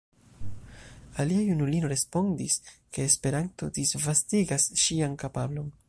Alia 1.23 1.43
junulino 1.49 1.91
respondis, 1.91 2.57
ke 2.97 3.07
Esperanto 3.11 3.71
disvastigas 3.79 4.71
ŝian 4.87 5.21
kapablon. 5.27 5.71